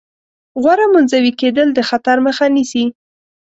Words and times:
غوره 0.61 0.85
منزوي 0.93 1.31
کېدل 1.41 1.67
د 1.73 1.79
خطر 1.89 2.17
مخه 2.25 2.45
نیسي. 2.55 2.85